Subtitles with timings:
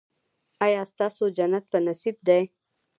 [0.65, 2.41] ایا ستاسو جنت په نصیب دی؟